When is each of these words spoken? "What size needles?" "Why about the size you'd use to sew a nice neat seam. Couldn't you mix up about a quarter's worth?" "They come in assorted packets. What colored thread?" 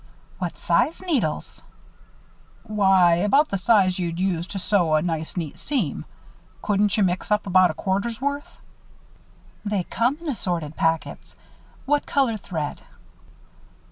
"What 0.39 0.57
size 0.57 0.99
needles?" 1.03 1.61
"Why 2.63 3.17
about 3.17 3.49
the 3.49 3.59
size 3.59 3.99
you'd 3.99 4.19
use 4.19 4.47
to 4.47 4.57
sew 4.57 4.95
a 4.95 5.01
nice 5.03 5.37
neat 5.37 5.59
seam. 5.59 6.05
Couldn't 6.63 6.97
you 6.97 7.03
mix 7.03 7.29
up 7.29 7.45
about 7.45 7.69
a 7.69 7.75
quarter's 7.75 8.19
worth?" 8.19 8.57
"They 9.63 9.83
come 9.83 10.17
in 10.19 10.27
assorted 10.27 10.75
packets. 10.75 11.35
What 11.85 12.07
colored 12.07 12.41
thread?" 12.41 12.81